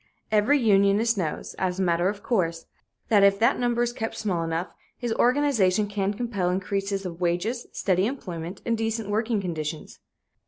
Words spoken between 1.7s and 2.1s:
a matter